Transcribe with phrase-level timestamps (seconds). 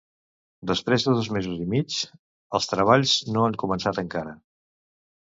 [0.71, 1.99] Després de dos mesos i mig
[2.61, 4.39] els treballs no han començat encara.